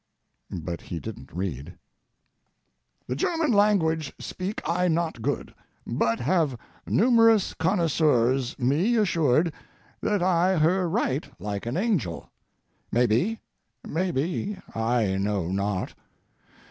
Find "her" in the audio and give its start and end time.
10.57-10.89